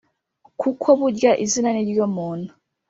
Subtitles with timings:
[0.61, 2.51] kuko burya izina ni ryo muntu.